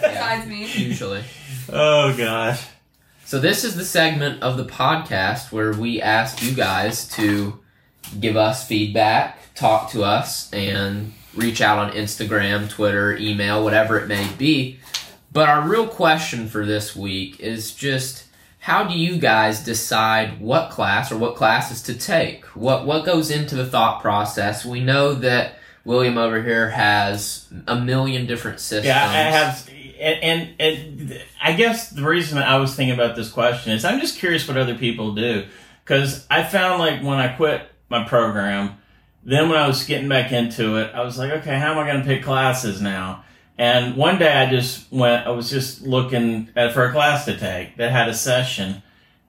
[0.02, 0.66] Besides me.
[0.74, 1.24] Usually.
[1.72, 2.66] oh gosh.
[3.26, 7.60] So this is the segment of the podcast where we ask you guys to
[8.20, 14.08] give us feedback, talk to us, and reach out on Instagram, Twitter, email, whatever it
[14.08, 14.80] may be.
[15.32, 18.26] But our real question for this week is just
[18.60, 22.46] how do you guys decide what class or what classes to take?
[22.48, 24.66] What what goes into the thought process?
[24.66, 28.88] We know that William over here has a million different systems.
[28.88, 29.70] Yeah, I have,
[30.00, 34.00] and, and and I guess the reason I was thinking about this question is I'm
[34.00, 35.46] just curious what other people do
[35.84, 38.78] because I found like when I quit my program,
[39.24, 41.88] then when I was getting back into it, I was like, okay, how am I
[41.88, 43.24] going to pick classes now?
[43.60, 47.38] And one day I just went, I was just looking at, for a class to
[47.38, 48.82] take that had a session,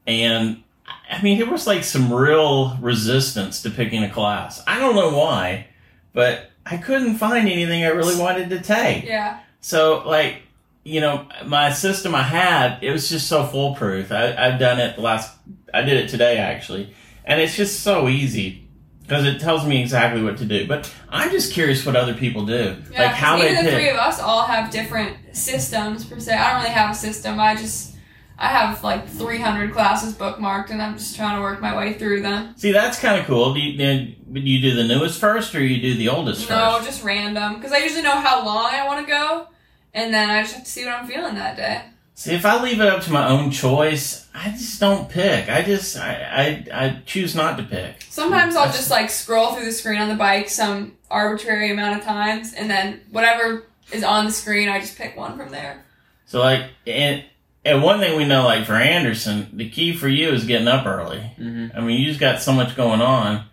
[0.07, 0.63] and
[1.11, 4.63] I mean, it was like some real resistance to picking a class.
[4.69, 5.67] I don't know why,
[6.13, 9.05] but I couldn't find anything I really wanted to take.
[9.05, 9.41] Yeah.
[9.61, 10.43] So, like,
[10.85, 14.13] you know, my system I had, it was just so foolproof.
[14.13, 15.37] I, I've done it the last,
[15.75, 18.69] I did it today actually, and it's just so easy
[19.11, 20.69] because it tells me exactly what to do.
[20.69, 23.97] But I'm just curious what other people do, Yeah, like how they the three of
[23.97, 26.33] us all have different systems per se.
[26.33, 27.41] I don't really have a system.
[27.41, 27.97] I just
[28.39, 32.23] I have like 300 classes bookmarked, and I'm just trying to work my way through
[32.23, 32.55] them.
[32.57, 33.53] See, that's kind of cool.
[33.53, 36.87] Do you, do you do the newest first, or you do the oldest No, first?
[36.87, 39.49] just random because I usually know how long I want to go,
[39.93, 41.83] and then I just have to see what I'm feeling that day.
[42.21, 45.49] See, if I leave it up to my own choice, I just don't pick.
[45.49, 48.05] I just, I, I, I choose not to pick.
[48.11, 52.05] Sometimes I'll just like scroll through the screen on the bike some arbitrary amount of
[52.05, 55.83] times, and then whatever is on the screen, I just pick one from there.
[56.27, 57.25] So like, and
[57.65, 60.85] and one thing we know, like for Anderson, the key for you is getting up
[60.85, 61.21] early.
[61.39, 63.47] hmm I mean, you just got so much going on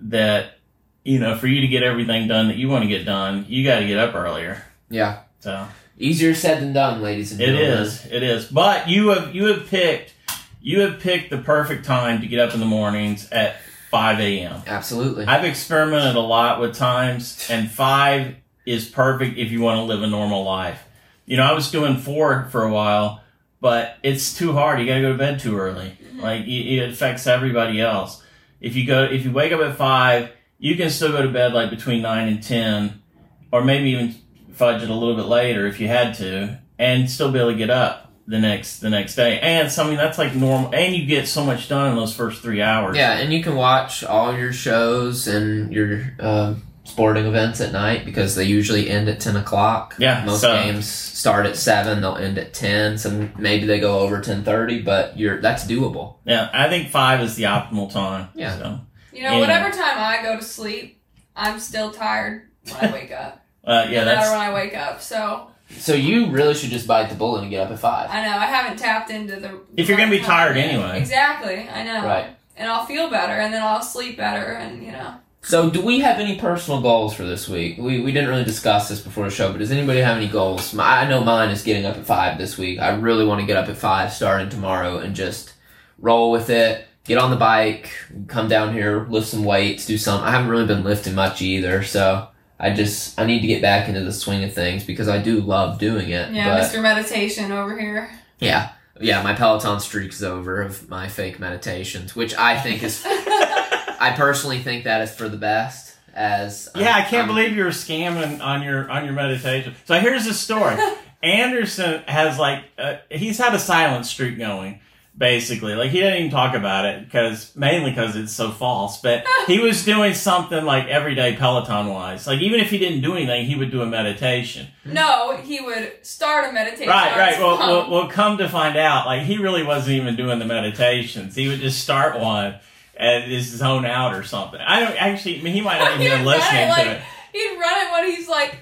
[0.00, 0.58] that
[1.02, 3.64] you know, for you to get everything done that you want to get done, you
[3.64, 4.62] got to get up earlier.
[4.90, 5.20] Yeah.
[5.40, 5.66] So
[5.98, 7.64] Easier said than done, ladies and gentlemen.
[7.64, 8.06] It is.
[8.06, 8.44] It is.
[8.46, 10.14] But you have you have picked
[10.60, 13.56] you have picked the perfect time to get up in the mornings at
[13.90, 14.62] five a.m.
[14.66, 15.26] Absolutely.
[15.26, 20.02] I've experimented a lot with times, and five is perfect if you want to live
[20.02, 20.82] a normal life.
[21.26, 23.20] You know, I was doing four for a while,
[23.60, 24.80] but it's too hard.
[24.80, 25.98] You got to go to bed too early.
[26.02, 26.20] Mm-hmm.
[26.20, 28.22] Like it, affects everybody else.
[28.60, 31.52] If you go, if you wake up at five, you can still go to bed
[31.52, 33.02] like between nine and ten,
[33.50, 34.14] or maybe even
[34.52, 37.56] fudge it a little bit later if you had to, and still be able to
[37.58, 39.40] get up the next the next day.
[39.40, 42.62] And something that's like normal, and you get so much done in those first three
[42.62, 42.96] hours.
[42.96, 48.04] Yeah, and you can watch all your shows and your um sporting events at night
[48.04, 49.94] because they usually end at 10 o'clock.
[49.98, 52.98] Yeah, Most so- games start at 7, they'll end at 10.
[52.98, 56.16] Some maybe they go over 10:30, but you're that's doable.
[56.24, 58.28] Yeah, I think five is the optimal time.
[58.34, 58.58] Yeah.
[58.58, 58.80] So,
[59.12, 59.40] You know, Yeah.
[59.40, 61.00] whatever time I go to sleep,
[61.36, 63.41] I'm still tired when I wake up.
[63.64, 65.00] Uh, yeah, no matter that's when I wake up.
[65.00, 65.48] So
[65.78, 68.10] So you really should just bite the bullet and get up at 5.
[68.10, 69.60] I know I haven't tapped into the.
[69.76, 70.70] If you're gonna be tired yet.
[70.70, 70.98] anyway.
[70.98, 72.04] Exactly, I know.
[72.04, 72.36] Right.
[72.56, 75.14] And I'll feel better, and then I'll sleep better, and you know.
[75.44, 77.76] So do we have any personal goals for this week?
[77.78, 80.72] We we didn't really discuss this before the show, but does anybody have any goals?
[80.72, 82.78] My, I know mine is getting up at 5 this week.
[82.78, 85.54] I really want to get up at 5 starting tomorrow and just
[85.98, 86.86] roll with it.
[87.04, 87.90] Get on the bike,
[88.28, 90.22] come down here, lift some weights, do some.
[90.22, 92.28] I haven't really been lifting much either, so
[92.62, 95.40] I just I need to get back into the swing of things because I do
[95.40, 96.32] love doing it.
[96.32, 96.80] Yeah, but Mr.
[96.80, 98.08] Meditation over here.
[98.38, 98.70] yeah,
[99.00, 104.62] yeah, my Peloton streak's over of my fake meditations, which I think is I personally
[104.62, 105.96] think that is for the best.
[106.14, 106.94] As yeah.
[106.94, 109.74] I can't I'm- believe you're scamming on your on your meditation.
[109.86, 110.76] So here's the story.
[111.22, 114.80] Anderson has like uh, he's had a silent streak going.
[115.16, 119.00] Basically, like he didn't even talk about it because mainly because it's so false.
[119.00, 122.26] But he was doing something like everyday Peloton wise.
[122.26, 124.68] Like even if he didn't do anything, he would do a meditation.
[124.86, 126.88] No, he would start a meditation.
[126.88, 127.38] Right, right.
[127.38, 131.34] Well, well, well, come to find out, like he really wasn't even doing the meditations.
[131.34, 132.56] He would just start one
[132.96, 134.60] and just zone out or something.
[134.60, 135.40] I don't actually.
[135.40, 137.02] I mean, he might not even been listening it, like, to it.
[137.32, 138.56] He'd run it when he's like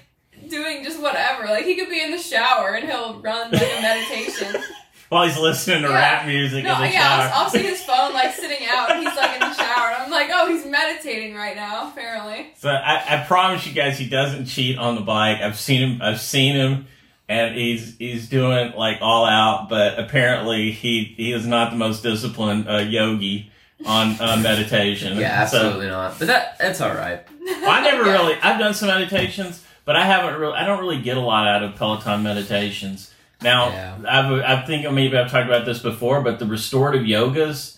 [0.48, 1.44] doing just whatever.
[1.44, 4.62] Like he could be in the shower and he'll run like a meditation.
[5.10, 5.94] While he's listening to Yeah.
[5.94, 7.30] rap music No, in the yeah, shower.
[7.34, 10.02] I'll, I'll see his phone like sitting out, and he's like in the shower, and
[10.04, 11.90] I'm like, oh, he's meditating right now.
[11.90, 15.40] Apparently, So I, I promise you guys, he doesn't cheat on the bike.
[15.42, 16.00] I've seen him.
[16.02, 16.86] I've seen him,
[17.28, 19.68] and he's he's doing like all out.
[19.68, 23.50] But apparently, he he is not the most disciplined uh, yogi
[23.84, 25.18] on uh, meditation.
[25.18, 26.18] Yeah, So absolutely not.
[26.20, 27.20] But that that's all right.
[27.48, 28.12] I never Yeah.
[28.12, 28.34] really.
[28.40, 30.54] I've done some meditations, but I haven't really.
[30.54, 33.09] I don't really get a lot out of Peloton meditations.
[33.42, 33.96] Now, Yeah.
[34.08, 37.76] I've, I think maybe I've talked about this before, but the restorative yogas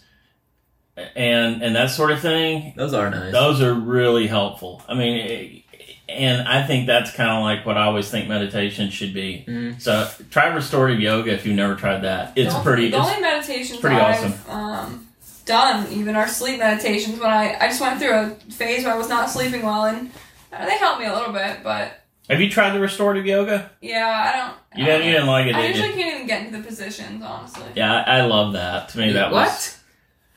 [1.17, 3.33] and and that sort of thing, Those are nice.
[3.33, 4.83] those are really helpful.
[4.89, 5.63] I mean,
[6.09, 9.45] and I think that's kind of like what I always think meditation should be.
[9.49, 9.81] Mhm.
[9.81, 12.33] So try restorative yoga if you've never tried that.
[12.37, 12.91] It's the, pretty.
[12.91, 15.09] The It's, only meditations pretty I've um,
[15.47, 17.19] done, even our sleep meditations.
[17.19, 20.11] When I I just went through a phase where I was not sleeping well, and
[20.53, 21.61] uh, they helped me a little bit.
[21.65, 23.71] But have you tried the restorative yoga?
[23.81, 24.79] yeah, I don't.
[24.81, 25.07] You didn't.
[25.07, 25.83] You didn't like it, I did you?
[25.83, 27.65] usually can't even get into the positions, honestly.
[27.75, 28.89] Yeah, I, I love that.
[28.91, 29.47] To me, that what?
[29.49, 29.79] was.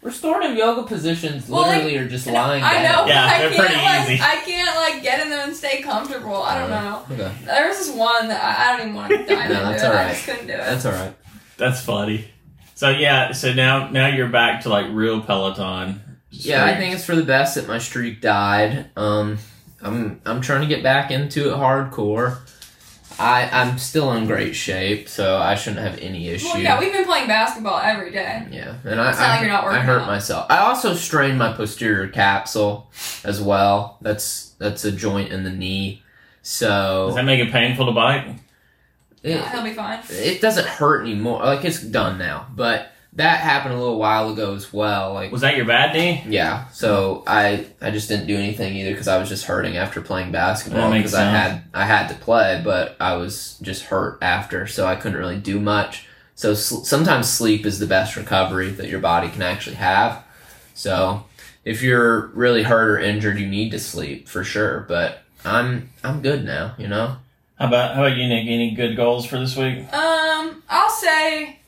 [0.02, 3.08] Restorative yoga positions Well, like, literally are just lying I down.
[3.08, 4.22] know, Yeah, I they're can't pretty like easy.
[4.22, 6.44] I can't like get in them and stay comfortable.
[6.44, 7.04] I don't know.
[7.12, 7.34] Okay.
[7.46, 9.90] There was this one that I, I don't even want to dive No, that's it.
[9.90, 10.58] I just couldn't do it.
[10.58, 11.16] That's all right.
[11.58, 12.26] That's funny.
[12.76, 16.02] So yeah, so now now you're back to like real Peloton.
[16.30, 18.92] Yeah, I think it's for the best that my streak died.
[18.96, 19.40] Um,
[19.82, 22.40] I'm I'm trying to get back into it hardcore.
[23.18, 26.48] I I'm still in great shape, so I shouldn't have any issue.
[26.48, 28.46] well, yeah, we've been playing basketball every day.
[28.52, 30.08] Yeah, and I not I, like you're not I hurt out.
[30.08, 30.48] myself.
[30.50, 32.90] I also strained my posterior capsule
[33.24, 33.98] as well.
[34.02, 36.04] That's that's a joint in the knee.
[36.42, 38.26] So does that make it painful to bike?
[39.24, 40.00] it, Yeah, he'll be fine.
[40.10, 41.40] it doesn't hurt anymore.
[41.44, 45.14] Like it's done now, but that happened a little while ago as well.
[45.14, 46.24] Like Was that your bad knee?
[46.28, 50.02] yeah, so I I just didn't do anything either because I was just hurting after
[50.02, 54.68] playing basketball because I had I had to play, but I was just hurt after,
[54.68, 56.08] so I couldn't really do much.
[56.36, 60.24] So sl- sometimes sleep is the best recovery that your body can actually have.
[60.74, 61.24] So
[61.64, 64.86] if you're really hurt or injured, you need to sleep for sure.
[64.90, 67.18] But I'm I'm good now, you know.
[67.58, 68.48] How about how about you, Nick?
[68.48, 69.80] Any good goals for this week?
[69.94, 71.60] Um, I'll say,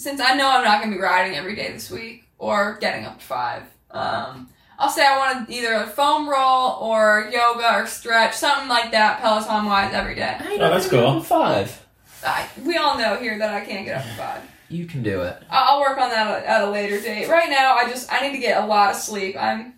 [0.00, 3.18] since I know I'm not gonna be riding every day this week or getting up
[3.18, 8.34] to five, um, I'll say I want either a foam roll or yoga or stretch,
[8.34, 10.36] something like that, Peloton wise, every day.
[10.40, 11.20] Hey, Oh, that's you're cool.
[11.20, 11.84] Five.
[12.24, 14.42] I, we all know here that I can't get up to five.
[14.70, 15.36] You can do it.
[15.50, 17.28] I'll, I'll work on that at, at a later date.
[17.28, 19.36] Right now, I just I need to get a lot of sleep.
[19.38, 19.74] I'm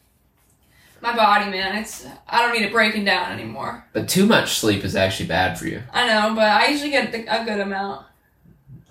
[1.00, 1.78] my body, man.
[1.78, 3.84] It's I don't need it breaking down anymore.
[3.92, 5.82] But too much sleep is actually bad for you.
[5.92, 8.06] I know, but I usually get a good amount.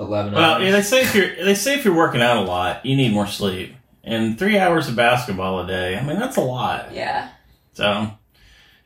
[0.01, 0.63] Eleven Well, hours.
[0.63, 3.13] yeah, they say if you're they say if you're working out a lot, you need
[3.13, 3.75] more sleep.
[4.03, 6.91] And three hours of basketball a day, I mean that's a lot.
[6.93, 7.29] Yeah.
[7.73, 8.11] So,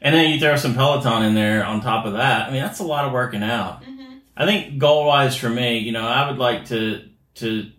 [0.02, 2.50] and then you throw some Peloton in there on top of that.
[2.50, 3.84] I mean that's a lot of working out.
[3.84, 4.02] hmm
[4.38, 7.72] I think goal wise for me, you know, I would like to to.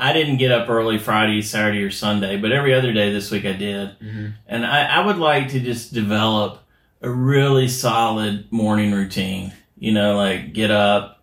[0.00, 3.44] I didn't get up early Friday, Saturday, or Sunday, but every other day this week
[3.44, 6.60] I did, hmm and I, I would like to just develop
[7.02, 9.52] a really solid morning routine.
[9.78, 11.17] You know, like get up,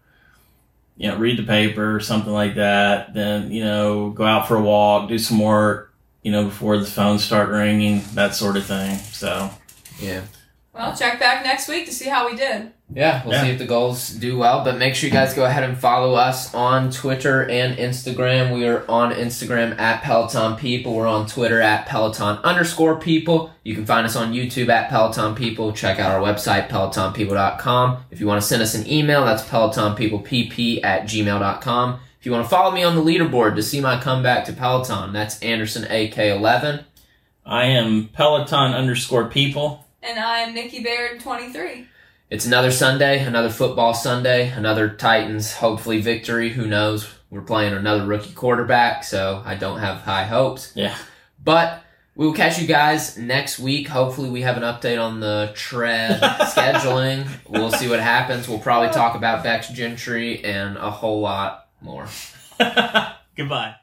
[0.98, 3.14] you know, read the paper or something like that.
[3.14, 5.94] Then you know, go out for a walk, do some work.
[6.24, 8.98] You know, before the phones start ringing, that sort of thing.
[8.98, 9.52] So
[10.00, 10.22] Yeah.
[10.76, 12.72] Well, check back next week to see how we did.
[12.94, 13.44] Yeah, we'll Yeah.
[13.44, 14.64] see if the goals do well.
[14.64, 18.54] But make sure you guys go ahead and follow us on Twitter and Instagram.
[18.54, 20.94] We are on Instagram at Peloton People.
[20.94, 23.52] We're on Twitter at Peloton underscore people.
[23.64, 25.72] You can find us on YouTube at Peloton People.
[25.72, 27.98] Check out our website, PelotonPeople.com.
[28.12, 32.00] If you want to send us an email, that's PelotonPeoplePP at gmail.com.
[32.20, 35.14] If you want to follow me on the leaderboard to see my comeback to Peloton,
[35.14, 36.84] that's Anderson AK11.
[37.46, 39.85] I am Peloton underscore people.
[40.06, 41.88] And I'm Nikki Baird, 23.
[42.30, 46.50] It's another Sunday, another football Sunday, another Titans, hopefully victory.
[46.52, 47.10] Who knows?
[47.32, 50.72] We're playing another rookie quarterback, so I don't have high hopes.
[50.76, 50.96] Yeah.
[51.44, 51.82] But
[52.16, 53.88] we will catch you guys next week.
[53.88, 57.28] Hopefully, we have an update on the tread scheduling.
[57.50, 58.48] We'll see what happens.
[58.48, 62.08] We'll probably talk about Becs Gentry and a whole lot more.
[63.36, 63.76] Goodbye.